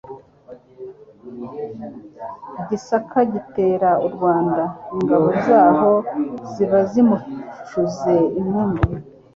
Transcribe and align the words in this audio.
I 2.59 2.61
Gisaka 2.69 3.19
gitera 3.33 3.89
u 4.05 4.07
Rwanda, 4.13 4.63
ingabo 4.95 5.27
z'aho 5.45 5.91
ziba 6.51 6.79
zimucuze 6.91 8.15
inkumbi. 8.39 8.81